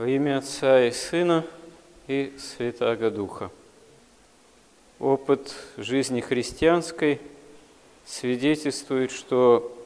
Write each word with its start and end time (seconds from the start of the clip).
Во 0.00 0.08
имя 0.08 0.38
Отца 0.38 0.86
и 0.86 0.92
Сына 0.92 1.44
и 2.08 2.32
Святаго 2.38 3.10
Духа. 3.10 3.50
Опыт 4.98 5.54
жизни 5.76 6.22
христианской 6.22 7.20
свидетельствует, 8.06 9.10
что 9.10 9.76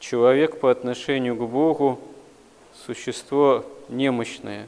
человек 0.00 0.58
по 0.58 0.68
отношению 0.72 1.36
к 1.36 1.48
Богу– 1.48 2.00
существо 2.86 3.64
немощное. 3.88 4.66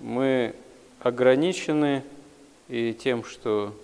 Мы 0.00 0.54
ограничены 1.00 2.02
и 2.70 2.94
тем, 2.94 3.24
что 3.24 3.74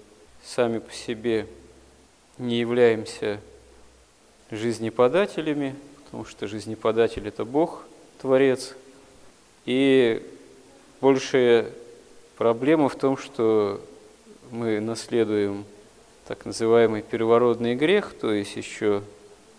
сами 0.42 0.78
по 0.78 0.90
себе 0.90 1.48
не 2.38 2.58
являемся 2.60 3.42
жизнеподателями, 4.50 5.76
потому 6.04 6.24
что 6.24 6.46
жизнеподатель– 6.46 7.28
это 7.28 7.44
Бог, 7.44 7.84
Творец. 8.22 8.74
И 9.66 10.22
большая 11.00 11.70
проблема 12.36 12.88
в 12.88 12.96
том, 12.96 13.16
что 13.16 13.80
мы 14.50 14.80
наследуем 14.80 15.64
так 16.26 16.44
называемый 16.44 17.02
первородный 17.02 17.74
грех, 17.74 18.14
то 18.18 18.32
есть 18.32 18.56
еще 18.56 19.02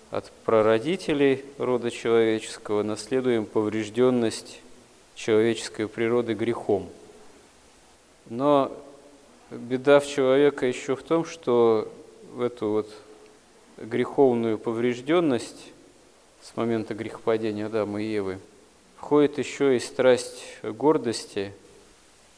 от 0.10 0.32
прародителей 0.46 1.46
рода 1.58 1.92
человеческого 1.92 2.84
наследуем 2.84 3.46
поврежденность 3.46 4.62
человеческой 5.16 5.88
природы 5.88 6.34
грехом. 6.34 6.90
Но 8.30 8.72
беда 9.50 10.00
в 10.00 10.08
человека 10.08 10.66
еще 10.66 10.96
в 10.96 11.04
том, 11.04 11.26
что 11.26 11.92
в 12.34 12.42
эту 12.42 12.70
вот 12.70 12.90
греховную 13.78 14.58
поврежденность 14.58 15.72
с 16.42 16.56
момента 16.56 16.94
грехопадения 16.94 17.68
Адама 17.68 18.02
и 18.02 18.06
Евы 18.06 18.40
входит 19.02 19.40
еще 19.40 19.76
и 19.76 19.80
страсть 19.80 20.44
гордости, 20.62 21.54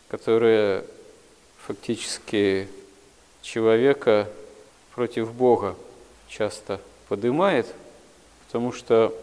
которая 0.07 0.85
фактически 1.57 2.69
человека 3.41 4.29
против 4.95 5.33
Бога 5.33 5.75
часто 6.29 6.79
поднимает, 7.09 7.67
потому 8.47 8.71
что 8.71 9.13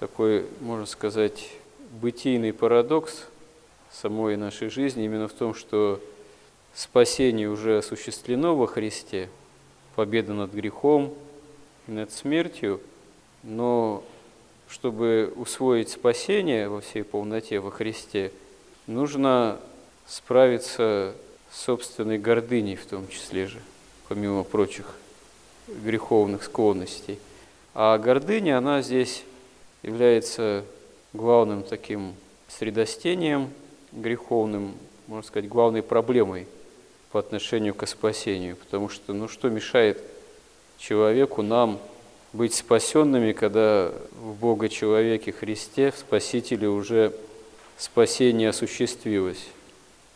такой, 0.00 0.46
можно 0.60 0.86
сказать, 0.86 1.50
бытийный 2.00 2.54
парадокс 2.54 3.24
самой 3.92 4.38
нашей 4.38 4.70
жизни 4.70 5.04
именно 5.04 5.28
в 5.28 5.32
том, 5.32 5.54
что 5.54 6.00
спасение 6.74 7.50
уже 7.50 7.78
осуществлено 7.78 8.56
во 8.56 8.66
Христе, 8.66 9.28
победа 9.96 10.32
над 10.32 10.52
грехом 10.52 11.14
и 11.86 11.92
над 11.92 12.10
смертью, 12.10 12.80
но 13.42 14.02
чтобы 14.70 15.32
усвоить 15.36 15.90
спасение 15.90 16.68
во 16.68 16.80
всей 16.80 17.02
полноте 17.02 17.58
во 17.58 17.70
Христе, 17.70 18.32
нужно 18.86 19.58
справиться 20.06 21.14
с 21.50 21.62
собственной 21.62 22.18
гордыней 22.18 22.76
в 22.76 22.86
том 22.86 23.08
числе 23.08 23.46
же, 23.46 23.60
помимо 24.08 24.44
прочих 24.44 24.96
греховных 25.66 26.44
склонностей. 26.44 27.18
А 27.74 27.98
гордыня, 27.98 28.58
она 28.58 28.82
здесь 28.82 29.24
является 29.82 30.64
главным 31.12 31.62
таким 31.62 32.14
средостением 32.48 33.50
греховным, 33.92 34.74
можно 35.08 35.26
сказать, 35.26 35.48
главной 35.48 35.82
проблемой 35.82 36.46
по 37.10 37.18
отношению 37.18 37.74
к 37.74 37.84
спасению. 37.86 38.56
Потому 38.56 38.88
что, 38.88 39.12
ну 39.12 39.26
что 39.26 39.48
мешает 39.48 40.00
человеку, 40.78 41.42
нам 41.42 41.80
быть 42.32 42.54
спасенными, 42.54 43.32
когда 43.32 43.92
в 44.20 44.34
Бога 44.34 44.68
человеке 44.68 45.32
Христе, 45.32 45.90
в 45.90 45.98
Спасителе 45.98 46.68
уже 46.68 47.12
спасение 47.76 48.50
осуществилось. 48.50 49.46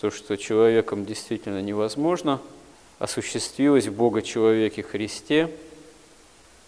То, 0.01 0.11
что 0.11 0.37
человеком 0.37 1.05
действительно 1.07 1.61
невозможно, 1.63 2.41
осуществилось 2.99 3.87
в 3.87 3.95
Бога 3.95 4.23
человеке 4.23 4.83
Христе 4.83 5.51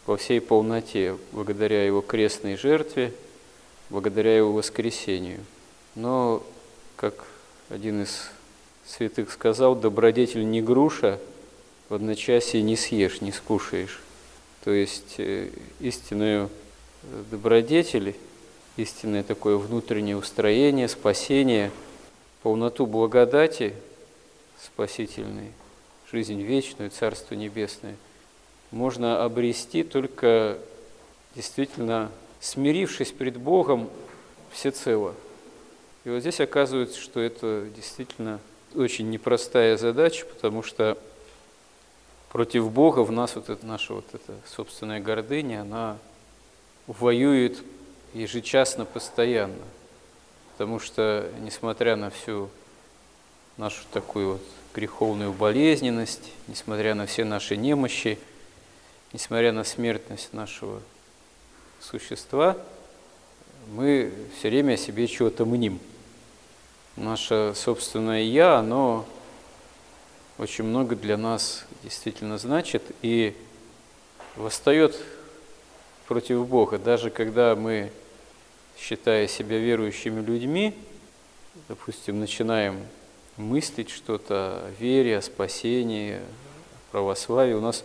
во 0.07 0.17
всей 0.17 0.41
полноте, 0.41 1.17
благодаря 1.33 1.85
Его 1.85 2.01
крестной 2.01 2.57
жертве, 2.57 3.13
благодаря 3.91 4.37
Его 4.37 4.53
воскресению. 4.53 5.41
Но, 5.95 6.43
как 6.97 7.27
один 7.69 8.03
из 8.03 8.31
святых 8.87 9.33
сказал, 9.33 9.75
добродетель 9.75 10.49
не 10.49 10.63
груша, 10.63 11.19
в 11.89 11.95
одночасье 11.95 12.63
не 12.63 12.77
съешь, 12.77 13.21
не 13.21 13.33
скушаешь. 13.33 14.01
То 14.67 14.73
есть 14.73 15.15
э, 15.19 15.51
истинную 15.79 16.51
добродетель, 17.31 18.17
истинное 18.77 19.23
такое 19.23 19.57
внутреннее 19.59 20.17
устроение, 20.17 20.89
спасение, 20.89 21.71
полноту 22.43 22.85
благодати 22.85 23.75
спасительной, 24.61 25.53
жизнь 26.11 26.43
вечную, 26.43 26.91
Царство 26.91 27.37
Небесное, 27.37 27.95
можно 28.73 29.23
обрести 29.23 29.85
только 29.85 30.59
действительно 31.37 32.11
смирившись 32.41 33.13
пред 33.13 33.37
Богом 33.37 33.89
всецело. 34.51 35.15
И 36.05 36.11
вот 36.11 36.19
здесь 36.23 36.41
оказывается, 36.41 37.01
что 37.01 37.21
это 37.21 37.69
действительно 37.77 38.41
очень 38.75 39.11
непростая 39.11 39.77
задача, 39.77 40.27
потому 40.27 40.65
что 40.65 40.99
против 42.31 42.71
Бога 42.71 43.01
в 43.01 43.13
нас 43.13 43.37
вот 43.37 43.49
эта 43.49 43.65
наша 43.65 43.95
вот 43.95 44.07
эта 44.13 44.35
собственная 44.47 45.01
гордыня, 45.01 45.63
она 45.63 45.99
воюет 46.87 47.63
ежечасно, 48.15 48.85
постоянно. 48.85 49.65
Потому 50.53 50.79
что, 50.79 51.31
несмотря 51.41 51.97
на 51.97 52.11
всю 52.11 52.49
нашу 53.57 53.85
такую 53.93 54.35
вот 54.35 54.43
греховную 54.75 55.33
болезненность, 55.33 56.33
несмотря 56.49 56.95
на 56.95 57.07
все 57.07 57.25
наши 57.25 57.57
немощи, 57.57 58.19
несмотря 59.13 59.53
на 59.53 59.65
смертность 59.65 60.33
нашего 60.33 60.83
существа, 61.81 62.57
мы 63.73 64.13
все 64.39 64.49
время 64.49 64.75
о 64.75 64.77
себе 64.77 65.07
чего-то 65.07 65.45
мним. 65.45 65.81
Наше 66.97 67.53
собственное 67.55 68.23
«я», 68.23 68.57
оно 68.57 69.05
очень 70.39 70.65
много 70.65 70.97
для 70.97 71.17
нас 71.17 71.65
действительно 71.83 72.37
значит 72.37 72.83
и 73.01 73.35
восстает 74.37 74.97
против 76.07 76.47
Бога, 76.47 76.79
даже 76.79 77.11
когда 77.11 77.57
мы, 77.57 77.91
считая 78.77 79.29
себя 79.29 79.59
верующими 79.59 80.21
людьми, 80.21 80.75
допустим, 81.69 82.21
начинаем 82.21 82.79
мыслить 83.39 83.89
что-то 83.89 84.63
о 84.65 84.73
вере, 84.79 85.19
о 85.19 85.23
спасении, 85.23 86.17
о 86.17 86.21
православии, 86.93 87.55
у 87.55 87.63
нас 87.63 87.83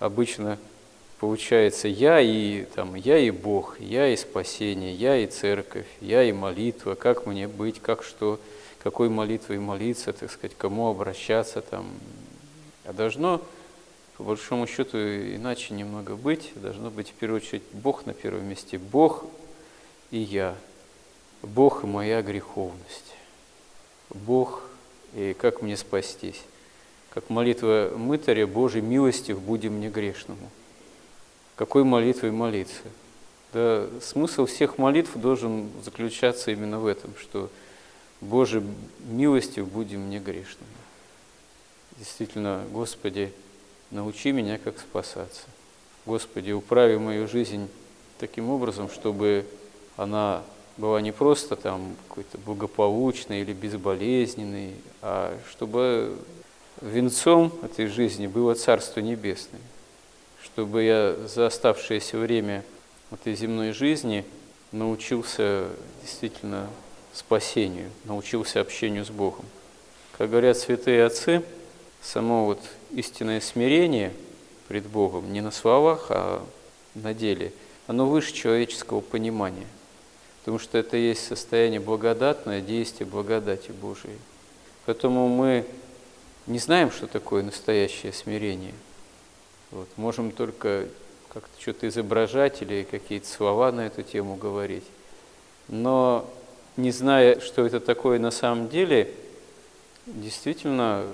обычно 0.00 0.58
получается 1.20 1.86
я 1.86 2.20
и, 2.20 2.64
там, 2.74 2.96
я 2.96 3.16
и 3.18 3.30
Бог, 3.30 3.78
я 3.78 4.08
и 4.08 4.16
спасение, 4.16 4.92
я 4.92 5.16
и 5.18 5.26
церковь, 5.28 5.86
я 6.00 6.24
и 6.24 6.32
молитва, 6.32 6.96
как 6.96 7.26
мне 7.26 7.46
быть, 7.46 7.80
как 7.80 8.02
что– 8.02 8.40
какой 8.86 9.08
молитвой 9.08 9.58
молиться, 9.58 10.12
так 10.12 10.30
сказать, 10.30 10.56
кому 10.56 10.86
обращаться 10.86 11.60
там. 11.60 11.90
А 12.84 12.92
должно, 12.92 13.42
по 14.16 14.22
большому 14.22 14.68
счету, 14.68 14.96
иначе 14.96 15.74
немного 15.74 16.14
быть. 16.14 16.52
Должно 16.54 16.92
быть, 16.92 17.08
в 17.08 17.14
первую 17.14 17.40
очередь, 17.40 17.64
Бог 17.72 18.06
на 18.06 18.14
первом 18.14 18.44
месте. 18.44 18.78
Бог 18.78 19.24
и 20.12 20.18
я. 20.18 20.54
Бог 21.42 21.82
и 21.82 21.88
моя 21.88 22.22
греховность. 22.22 23.16
Бог 24.10 24.62
и 25.16 25.34
как 25.36 25.62
мне 25.62 25.76
спастись. 25.76 26.40
Как 27.10 27.28
молитва 27.28 27.90
мытаря, 27.96 28.46
Божьей 28.46 28.82
милостив 28.82 29.40
будем 29.40 29.78
мне 29.78 29.90
грешному. 29.90 30.48
Какой 31.56 31.82
молитвой 31.82 32.30
молиться? 32.30 32.82
Да 33.52 33.88
смысл 34.00 34.46
всех 34.46 34.78
молитв 34.78 35.16
должен 35.16 35.72
заключаться 35.84 36.52
именно 36.52 36.78
в 36.78 36.86
этом, 36.86 37.14
что 37.20 37.50
Боже, 38.20 38.62
милостью 39.06 39.66
будем 39.66 40.00
мне 40.00 40.18
грешными. 40.18 40.70
Действительно, 41.98 42.64
Господи, 42.70 43.32
научи 43.90 44.32
меня, 44.32 44.58
как 44.58 44.78
спасаться. 44.78 45.42
Господи, 46.04 46.52
управи 46.52 46.96
мою 46.96 47.28
жизнь 47.28 47.68
таким 48.18 48.50
образом, 48.50 48.90
чтобы 48.90 49.46
она 49.96 50.42
была 50.76 51.00
не 51.00 51.12
просто 51.12 51.56
там 51.56 51.96
какой-то 52.08 52.38
благополучной 52.38 53.40
или 53.40 53.52
безболезненной, 53.52 54.74
а 55.02 55.38
чтобы 55.50 56.16
венцом 56.80 57.52
этой 57.62 57.86
жизни 57.86 58.26
было 58.26 58.54
Царство 58.54 59.00
Небесное, 59.00 59.60
чтобы 60.42 60.82
я 60.82 61.14
за 61.26 61.46
оставшееся 61.46 62.18
время 62.18 62.64
этой 63.10 63.34
земной 63.34 63.72
жизни 63.72 64.24
научился 64.72 65.68
действительно 66.02 66.68
спасению, 67.16 67.90
научился 68.04 68.60
общению 68.60 69.04
с 69.04 69.10
Богом. 69.10 69.44
Как 70.18 70.30
говорят 70.30 70.56
святые 70.58 71.04
отцы, 71.04 71.42
само 72.02 72.44
вот 72.44 72.60
истинное 72.92 73.40
смирение 73.40 74.12
пред 74.68 74.86
Богом 74.86 75.32
не 75.32 75.40
на 75.40 75.50
словах, 75.50 76.06
а 76.10 76.44
на 76.94 77.14
деле, 77.14 77.52
оно 77.86 78.06
выше 78.06 78.32
человеческого 78.32 79.00
понимания. 79.00 79.66
потому 80.40 80.60
что 80.60 80.78
это 80.78 80.96
есть 80.96 81.26
состояние 81.26 81.80
благодатное, 81.80 82.60
действие 82.60 83.08
благодати 83.08 83.72
Божией. 83.72 84.18
Поэтому 84.84 85.28
мы 85.28 85.66
не 86.46 86.60
знаем, 86.60 86.92
что 86.92 87.08
такое 87.08 87.42
настоящее 87.42 88.12
смирение. 88.12 88.74
Вот. 89.72 89.88
Можем 89.96 90.30
только 90.30 90.86
как-то 91.32 91.60
что-то 91.60 91.88
изображать 91.88 92.62
или 92.62 92.86
какие-то 92.88 93.26
слова 93.26 93.72
на 93.72 93.86
эту 93.86 94.04
тему 94.04 94.36
говорить. 94.36 94.84
Но 95.66 96.30
не 96.76 96.90
зная, 96.90 97.40
что 97.40 97.64
это 97.66 97.80
такое 97.80 98.18
на 98.18 98.30
самом 98.30 98.68
деле, 98.68 99.10
действительно 100.06 101.04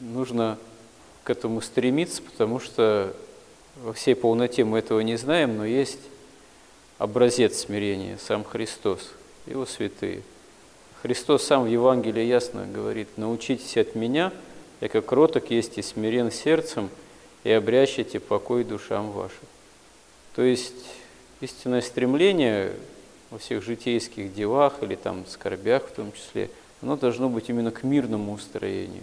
нужно 0.00 0.58
к 1.24 1.30
этому 1.30 1.60
стремиться, 1.60 2.22
потому 2.22 2.60
что 2.60 3.14
во 3.76 3.92
всей 3.92 4.14
полноте 4.14 4.64
мы 4.64 4.78
этого 4.78 5.00
не 5.00 5.16
знаем, 5.16 5.56
но 5.56 5.64
есть 5.64 6.00
образец 6.98 7.58
смирения, 7.58 8.18
сам 8.18 8.44
Христос, 8.44 9.10
Его 9.46 9.66
святые. 9.66 10.22
Христос 11.02 11.44
сам 11.44 11.64
в 11.64 11.68
Евангелии 11.68 12.24
ясно 12.24 12.66
говорит, 12.66 13.08
научитесь 13.16 13.76
от 13.76 13.94
меня, 13.94 14.32
я 14.80 14.88
как 14.88 15.06
кроток 15.06 15.50
есть 15.50 15.78
и 15.78 15.82
смирен 15.82 16.30
сердцем, 16.30 16.90
и 17.44 17.50
обрящите 17.50 18.18
покой 18.18 18.64
душам 18.64 19.12
вашим. 19.12 19.46
То 20.34 20.42
есть 20.42 20.74
истинное 21.40 21.80
стремление 21.80 22.72
во 23.30 23.38
всех 23.38 23.62
житейских 23.62 24.34
делах 24.34 24.82
или 24.82 24.94
там 24.94 25.26
скорбях 25.26 25.88
в 25.88 25.92
том 25.92 26.12
числе, 26.12 26.50
оно 26.82 26.96
должно 26.96 27.28
быть 27.28 27.48
именно 27.48 27.70
к 27.70 27.82
мирному 27.82 28.32
устроению, 28.32 29.02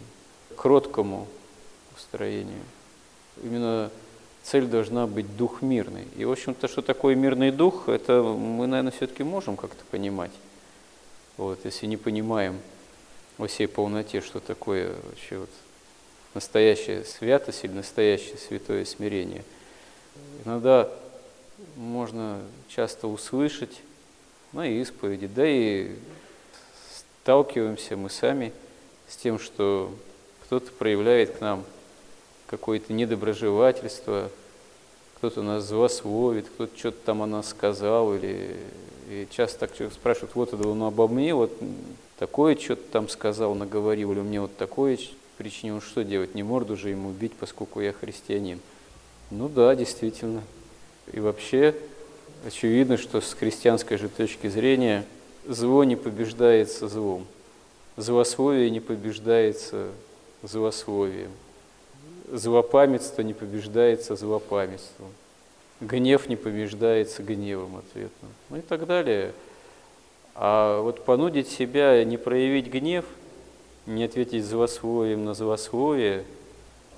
к 0.49 0.55
кроткому 0.61 1.27
устроению. 1.95 2.61
Именно 3.43 3.89
цель 4.43 4.65
должна 4.65 5.07
быть 5.07 5.35
дух 5.37 5.61
мирный. 5.61 6.07
И, 6.17 6.25
в 6.25 6.31
общем-то, 6.31 6.67
что 6.67 6.81
такое 6.81 7.15
мирный 7.15 7.51
дух, 7.51 7.89
это 7.89 8.21
мы, 8.21 8.67
наверное, 8.67 8.91
все-таки 8.91 9.23
можем 9.23 9.57
как-то 9.57 9.83
понимать. 9.89 10.31
Вот, 11.37 11.59
если 11.63 11.87
не 11.87 11.97
понимаем 11.97 12.59
во 13.37 13.47
всей 13.47 13.67
полноте, 13.67 14.21
что 14.21 14.39
такое 14.39 14.93
вообще 15.03 15.39
вот 15.39 15.49
настоящая 16.33 17.03
святость 17.03 17.63
или 17.63 17.71
настоящее 17.71 18.37
святое 18.37 18.85
смирение. 18.85 19.43
Иногда 20.45 20.89
можно 21.75 22.41
часто 22.67 23.07
услышать 23.07 23.81
на 24.53 24.67
исповеди, 24.67 25.27
да 25.27 25.43
и 25.45 25.91
сталкиваемся 27.23 27.97
мы 27.97 28.09
сами 28.09 28.53
с 29.07 29.17
тем, 29.17 29.39
что 29.39 29.91
кто-то 30.43 30.71
проявляет 30.71 31.37
к 31.37 31.41
нам 31.41 31.63
какое-то 32.47 32.93
недоброжелательство, 32.93 34.29
кто-то 35.17 35.41
нас 35.41 35.63
злословит, 35.63 36.47
кто-то 36.47 36.77
что-то 36.77 36.97
там 37.05 37.21
о 37.23 37.25
нас 37.25 37.49
сказал, 37.49 38.13
или 38.15 38.55
и 39.09 39.27
часто 39.31 39.67
так 39.67 39.71
спрашивают, 39.91 40.35
вот 40.35 40.53
это 40.53 40.67
он 40.67 40.81
обо 40.83 41.07
мне, 41.07 41.33
вот 41.33 41.51
такое 42.17 42.55
что-то 42.55 42.83
там 42.91 43.09
сказал, 43.09 43.53
наговорил, 43.55 44.11
или 44.11 44.21
мне 44.21 44.39
вот 44.41 44.55
такое 44.55 44.97
причинил, 45.37 45.81
что 45.81 46.03
делать, 46.03 46.35
не 46.35 46.43
морду 46.43 46.77
же 46.77 46.89
ему 46.89 47.11
бить, 47.11 47.33
поскольку 47.33 47.81
я 47.81 47.91
христианин. 47.91 48.59
Ну 49.31 49.49
да, 49.49 49.75
действительно. 49.75 50.43
И 51.11 51.19
вообще 51.19 51.75
очевидно, 52.45 52.97
что 52.97 53.21
с 53.21 53.33
христианской 53.33 53.97
же 53.97 54.09
точки 54.09 54.47
зрения 54.47 55.05
зло 55.47 55.83
не 55.83 55.95
побеждается 55.95 56.87
злом, 56.87 57.25
злословие 57.97 58.69
не 58.69 58.79
побеждается 58.79 59.87
злословием. 60.41 61.31
Злопамятство 62.31 63.21
не 63.21 63.33
побеждается 63.33 64.15
злопамятством, 64.15 65.09
гнев 65.81 66.27
не 66.27 66.35
побеждается 66.35 67.21
гневом 67.21 67.77
ответным, 67.77 68.31
ну 68.49 68.57
и 68.57 68.61
так 68.61 68.87
далее. 68.87 69.33
А 70.35 70.81
вот 70.81 71.05
понудить 71.05 71.49
себя 71.49 72.03
не 72.03 72.17
проявить 72.17 72.67
гнев, 72.67 73.05
не 73.85 74.03
ответить 74.03 74.45
злословием 74.45 75.25
на 75.25 75.33
злословие, 75.33 76.23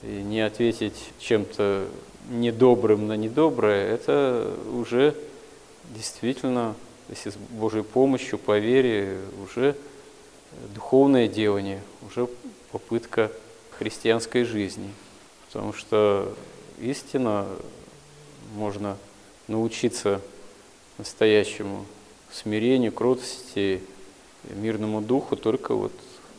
и 0.04 0.22
не 0.22 0.42
ответить 0.42 1.12
чем-то 1.20 1.88
недобрым 2.30 3.08
на 3.08 3.18
недоброе, 3.18 3.94
это 3.94 4.52
уже 4.74 5.16
действительно, 5.92 6.76
если 7.10 7.30
с 7.30 7.36
Божьей 7.36 7.84
помощью, 7.84 8.40
по 8.40 8.58
вере, 8.58 9.20
уже 9.44 9.76
духовное 10.74 11.28
делание, 11.28 11.82
уже 12.08 12.28
попытка 12.72 13.32
христианской 13.78 14.44
жизни– 14.44 14.92
потому 15.56 15.72
что 15.72 16.36
истинно 16.82 17.48
можно 18.56 18.98
научиться 19.48 20.20
настоящему 20.98 21.86
смирению, 22.30 22.92
кротости, 22.92 23.82
мирному 24.50 25.00
духу, 25.00 25.38
только 25.38 25.74
вот 25.74 25.94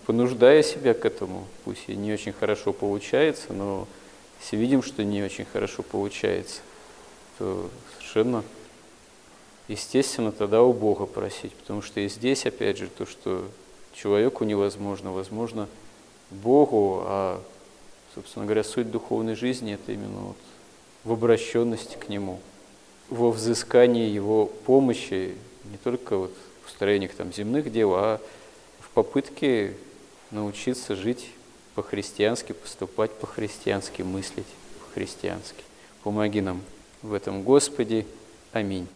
понуждая 0.05 0.63
себя 0.63 0.93
к 0.93 1.07
этому. 1.07 1.47
Пусть 1.65 1.85
и 1.87 1.97
не 1.97 2.13
очень 2.13 2.35
хорошо 2.35 2.75
получается, 2.75 3.55
но 3.55 3.89
если 4.43 4.59
видим, 4.59 4.83
что 4.83 5.03
не 5.03 5.23
очень 5.23 5.47
хорошо 5.47 5.83
получается, 5.83 6.61
то 7.39 7.71
совершенно 7.95 8.45
естественно 9.69 10.33
тогда 10.33 10.63
у 10.63 10.73
Бога 10.73 11.07
просить, 11.07 11.53
потому 11.55 11.83
что 11.83 12.01
и 12.01 12.09
здесь, 12.09 12.47
опять 12.47 12.79
же, 12.79 12.89
то, 12.89 13.07
что 13.07 13.45
человеку 13.95 14.45
невозможно, 14.45 15.13
возможно 15.13 15.69
Богу, 16.31 17.03
а 17.05 17.43
Собственно 18.17 18.47
говоря, 18.47 18.65
суть 18.65 18.91
духовной 18.91 19.35
жизни– 19.35 19.75
это 19.75 19.93
именно 19.93 20.19
вот 20.29 20.37
в 21.05 21.13
обращенности 21.13 21.97
к 21.97 22.09
Нему, 22.09 22.41
во 23.11 23.31
взыскании 23.31 24.09
Его 24.09 24.47
помощи, 24.47 25.35
не 25.71 25.77
только 25.77 26.17
вот 26.17 26.33
в 26.65 26.69
устроениях 26.69 27.13
там 27.13 27.31
земных 27.31 27.71
дел, 27.71 27.95
а 27.95 28.19
в 28.81 28.89
попытке 28.89 29.75
научиться 30.31 30.97
жить 30.97 31.29
по-христиански, 31.75 32.53
поступать 32.53 33.13
по-христиански, 33.13 34.01
мыслить 34.01 34.47
по-христиански. 34.81 35.63
Помоги 36.03 36.41
нам 36.41 36.63
в 37.03 37.13
этом, 37.13 37.43
Господи. 37.43 38.07
Аминь. 38.53 38.89